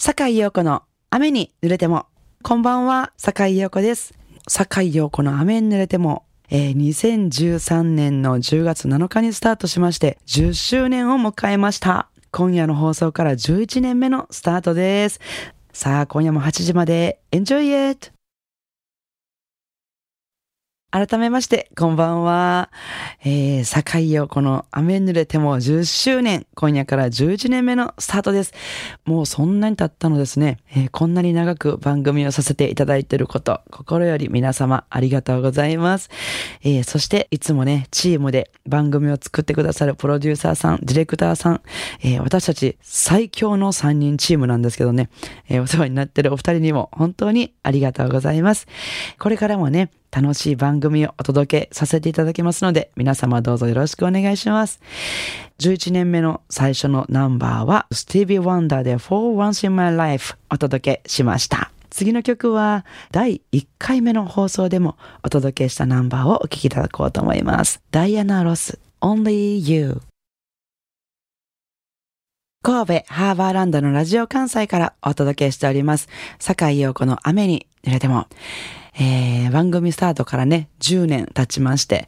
[0.00, 2.06] 坂井陽子の雨に濡れても。
[2.44, 4.14] こんばんは、坂井陽子です。
[4.46, 6.22] 坂井陽子の雨に濡れても。
[6.50, 12.10] えー、2013年の10月7日にスタートしまして、10周年を迎えました。
[12.30, 15.18] 今夜の放送から11年目のスタートです。
[15.72, 18.12] さあ、今夜も8時まで、Enjoy it!
[20.90, 22.70] 改めまして、こんばんは。
[23.22, 28.54] えー、坂井陽子の雨濡れても10周年、今夜から11年目のスタートです。
[29.04, 36.08] もうそんなに経ったのですね、えーこんなに長く番組をさせていただいていること、心より皆様ありがとうございます。
[36.62, 41.60] えーそして、いつもね、チームで番組を作ってくださるプロデューサーさん、ディレクターさん、
[42.02, 45.10] えー私たち最強の3人チームなんですけどね、
[45.50, 48.66] えーお世話になっているお二人にも本当にありがとうございます。
[49.18, 54.80] これからもね、楽しい番組をお届けさせていただきますので、皆様どうぞよろしくお願いします。
[55.58, 61.70] 11年目の最初のナンバーは、スティービー・ワンダーで For Once in My Life お届けしました。
[61.90, 67.80] 次の曲は、第1回目の放送でもお届けしたナンバーをお聴きいただこうと思います。
[67.90, 70.00] ダイアナ・ロス、Only You。
[72.62, 76.08] 神戸ハーバーランドのラジオ関西からお届けしております。
[76.38, 78.26] 坂井陽子の雨に濡れても。
[78.98, 82.06] えー番組スタートからね、10年経ちまして、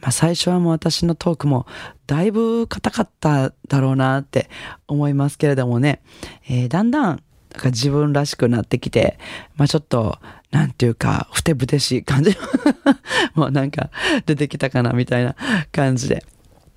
[0.00, 1.66] まあ、最初はもう私のトークも
[2.06, 4.48] だいぶ硬かっただろうなって
[4.86, 6.00] 思いますけれどもね、
[6.48, 7.22] えーだんだん
[7.64, 9.18] 自分らしくなってきて、
[9.56, 10.18] まあちょっと、
[10.50, 12.36] なんていうか、ふてぶてしい感じ
[13.34, 13.90] もうなんか
[14.26, 15.34] 出てきたかなみたいな
[15.72, 16.24] 感じで。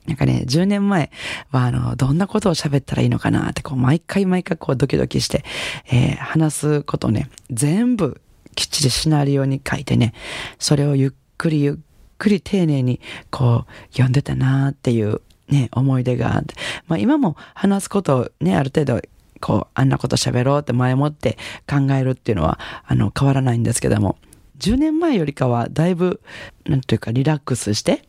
[0.08, 1.12] なんかね、10年前
[1.52, 5.46] は、あの、どんなことを喋ったらいいのかなって、こう、毎回毎回こう、ドキドキして、
[5.92, 8.20] えー話すことね、全部、
[8.56, 10.14] きっちりシナリオに書いてね、
[10.60, 11.76] それをゆっくりゆっ
[12.18, 13.00] くり丁寧に、
[13.30, 16.56] こう、読んでたなーっていう、ね、思い出があって、
[16.88, 19.02] まあ今も話すことをね、ある程度、
[19.40, 24.18] こう、あんなこと喋ろうって前もって考えるっていうのは、あの、変わらないんですけども、
[24.60, 26.22] 10年前よりかは、だいぶ、
[26.66, 28.04] なんというか、リラックスして、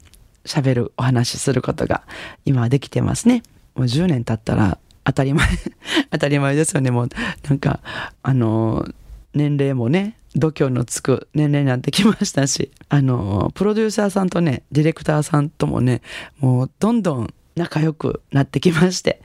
[0.44, 2.02] 喋る、お話しすることが
[2.44, 3.42] 今はできてますね。
[3.74, 5.46] もう10年経ったら当たり前、
[6.10, 6.90] 当たり前ですよね。
[6.90, 7.08] もう
[7.48, 7.80] なんか、
[8.22, 8.86] あの、
[9.34, 16.02] 年齢もね、度胸のつく年齢になってきましたし、あの、プロデューサーさんとね、ディレクターさんともね、
[16.38, 19.20] もうどんどん仲良くなってきまして、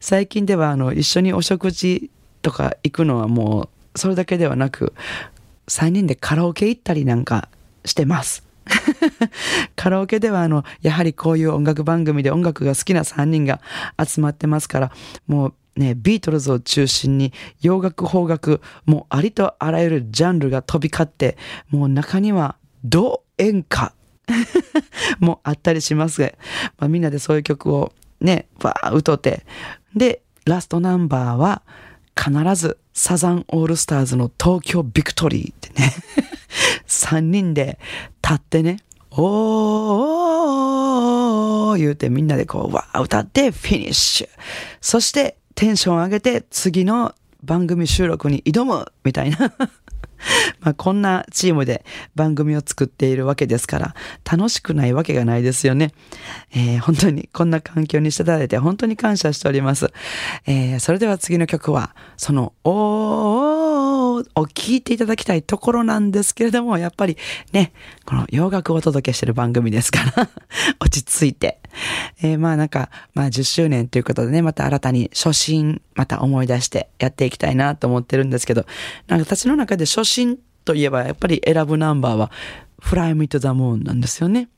[0.00, 2.10] 最近ではあの、一緒にお食事
[2.42, 4.92] とか行くのはもう、それだけではなく、
[5.68, 7.48] 3人でカラオケ行ったりなんか
[7.84, 8.44] してます。
[9.76, 13.60] カラオケではあの、やはりこういう音楽番組で音楽が好きな3人が
[14.04, 14.92] 集まってますから、
[15.26, 21.36] もうね、ビートルズを中心に洋楽、邦楽、もうありとあらゆるジャンルが飛び交って、
[21.68, 23.94] もう中には、ド演歌
[25.20, 26.32] もあったりしますが、
[26.78, 29.44] まあ、みんなでそういう曲をね、わー歌って、
[29.94, 31.62] で、ラストナンバーは、
[32.18, 35.94] 必ずサザンオールスターズの東京ビクトリーってね、
[36.86, 37.78] 3人で
[38.22, 38.78] 立ってね、
[39.10, 44.28] おーおーおー言うてみんなでこう、わー歌ってフィニッシュ。
[44.80, 49.52] そしてテンション上げて次の番組収録に挑むみたいな。
[50.60, 51.84] まあこんなチームで
[52.14, 53.94] 番組を作っているわけですから、
[54.24, 55.92] 楽しくないわけがないですよね。
[56.52, 59.92] えー本当にこんな環境にしていただいて本当に感謝しております。
[60.46, 63.49] えーそれでは次の曲は、その、おー
[64.34, 67.16] を聴いていただきたいところなんですけれども、やっぱり
[67.52, 67.72] ね、
[68.04, 70.28] この洋楽をお届けしてる番組ですから、
[70.80, 71.58] 落ち着いて。
[72.22, 78.66] えーまあなんか、まあ10周年ということでね、また新たに初心、また思い出してやっていきたいなと思ってるんですけど、
[79.06, 82.30] なんか私の中で初心といえばやっぱり選ぶナンバーは
[82.82, 84.48] Fly Me to the Moon なんですよね。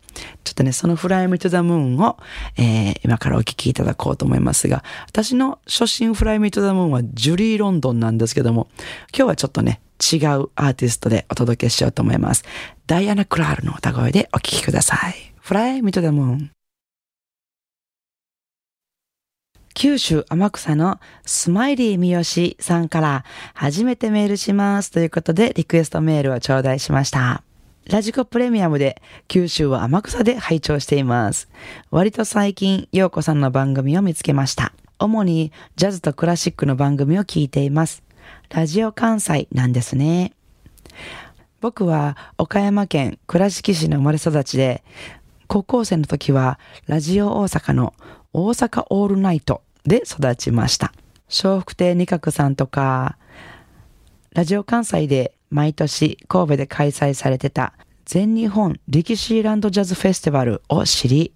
[0.44, 2.18] ちょっとね、その Fly Me to the Moon を、
[2.56, 8.68] えー今からお聞きいただこうと思いますが、私の初心 Fly Me to the Moon はジュリー・ロンドンなんですけども、
[9.16, 12.44] 今日はちょっとね、違うアーティストでお届けしようと思います。
[12.86, 15.32] ダイアナ・クラールの歌声でお聞きください。
[15.42, 16.50] Fly Me to the Moon
[19.74, 23.24] 九州天草のスマイリー三好さんから
[23.54, 27.42] 初めてメールしますということでリクエストメールを頂戴しました。
[27.86, 31.48] ラジコプレミアムで九州は天草で拝聴しています。
[31.90, 34.72] 割と最近、陽子さんの番組を見つけました。
[34.98, 38.04] 主にジャズとクラシックの番組を聞いています。
[38.50, 40.32] ラジオ関西なんですね。
[41.60, 44.84] 僕は岡山県倉敷市の生まれ育ちで、
[45.48, 47.94] 高校生の時はラジオ大阪の
[48.32, 50.92] 大阪オールナイトで育ちました。
[51.44, 53.18] 笑福亭二角さんとか、
[54.34, 61.32] ラジオ関西で毎年神戸で開催されてた全日本歴史ランドジャズフェスティバルを知り、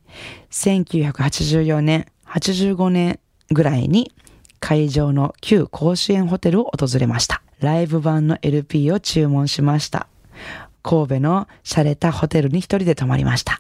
[0.51, 3.21] 1984年、85年
[3.51, 4.11] ぐらいに
[4.59, 7.43] 会場の旧甲子園ホテルを訪れました。
[7.61, 10.09] ライブ版の LP を注文しました。
[10.83, 13.59] 神戸の洒落たホテルに一人で泊まりました。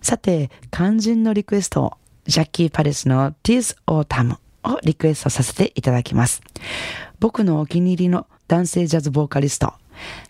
[0.00, 1.92] さて、肝心のリクエストを、
[2.26, 6.42] ジャッキー・パレスの Tis Autumn をリクエストさせていただきます。
[7.20, 9.74] 僕のお気に入りの男性ジャズボーカリスト、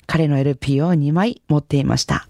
[0.06, 2.26] 彼の LP を2枚持っていました。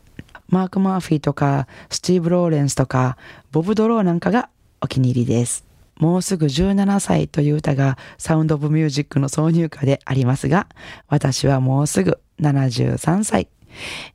[0.49, 3.17] マーク・マーフィーとか、スティーブ・ローレンスとか、
[3.52, 4.50] ボブ・ドローなんかが
[4.82, 5.64] お気に入りです。
[5.96, 10.67] もうすぐ17歳という歌がサウンド・オブ・ミュージックの挿入歌でありますが、
[11.08, 13.49] 私はもうすぐ73歳。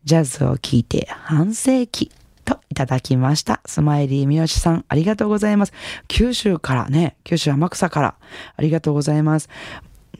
[0.04, 2.12] ジャズを聴いて半世紀
[2.46, 3.62] といただきました。
[3.66, 5.74] スマイリー三好さん、ありがとうございます。
[6.08, 8.16] 九州からね、九州天草から
[8.56, 9.50] ありがとうございます。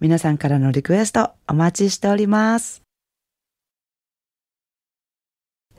[0.00, 2.87] 皆さんからのリクエストお待ちしております。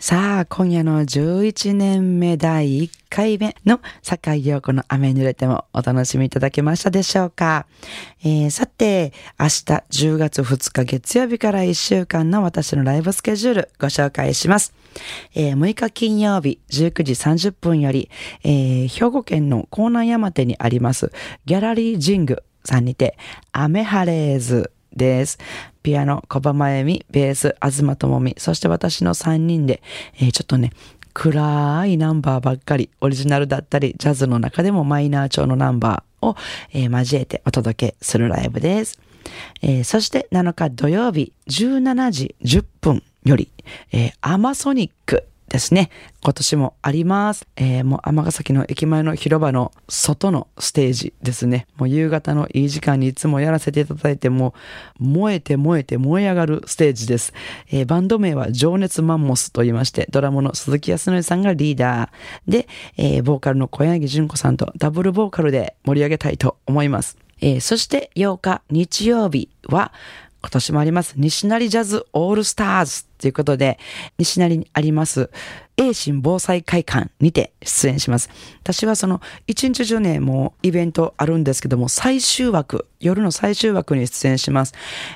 [0.01, 7.65] さあ、今夜の11年目第1回目の坂井陽子の雨濡れてもお楽しみいただけましたでしょうか、
[8.23, 14.73] えー、さて、明日10月2日月曜日から1週間の私のライブスケジュールご紹介します。
[15.35, 18.09] えー、6日金曜日19時30分より、
[18.45, 21.11] えー、兵庫県の江南山手にあります
[21.45, 23.17] ギャラリージングさんにて、
[23.51, 25.39] 雨晴れずです。
[25.83, 29.81] ピアノ、小葉真由美、ベース、東智美、そして私の3人で、
[30.15, 30.71] えー、ちょっとね、
[31.13, 36.35] 暗いナンバーばっかり、オリジナルだったり、ジャズの中でもマイナー調のナンバーを、
[36.73, 38.99] えー、交えてお届けするライブです。
[39.61, 43.49] えー、そして7日土曜日17時10分より、
[43.91, 45.89] えー、アマソニックですね。
[46.23, 47.47] 今年もあります。
[47.55, 51.67] えー、もう尼崎の駅前の広場の外のステージですね。
[51.77, 54.53] もう夕方のいい時間にいつもやらせていただいても
[54.99, 57.33] 燃えて燃えて燃え上がるステージです。
[57.69, 62.67] えー、バンド名は情熱マンモスと言いまして、ドラムの鈴木康則さんがリーダーで、
[62.97, 67.17] えー、ボーカルの小柳純子さんとダブルボーカルで盛り上げたいと思います。
[67.41, 69.93] えー、そして8日日曜日は
[70.41, 73.77] 今年もあります西成ジャズオールスターズということで、
[74.17, 75.29] 西成にあります、
[75.75, 78.29] 栄新防災会館にて出演します。
[78.63, 84.73] 私はその、一日中ね、もうイベントあるんですけども、最終枠、夜の最終枠に出演します。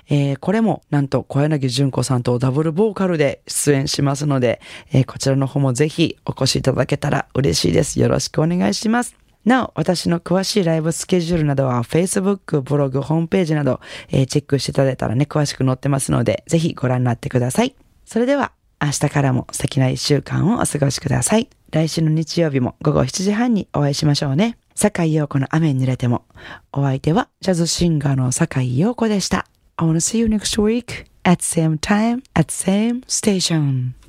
[0.10, 4.60] えー、これも、なんと小柳純子さんとダブルボーカルで出演しますので、
[4.92, 8.02] えー、こちらの方もぜひお越しいただけたら嬉しいです。
[8.02, 9.23] よろしくお願いします。
[9.46, 17.76] なお、私の詳しいライブスケジュールなどは Facebook、ブログ、ホームページなど、えー、チェックしていただいたらね、詳しく載ってますので、ぜひご覧になってください。
[18.06, 21.50] それでは、明日からも素敵な一週間をお過ごしください。
[21.72, 24.58] 来週の日曜日も午後7時半にお会いしましょうね。
[24.76, 26.26] 坂井陽子の雨に濡れても。
[26.72, 29.48] お相手はジャズシンガーの坂井陽子でした。
[29.78, 34.03] I wanna see you next week at same time at same station.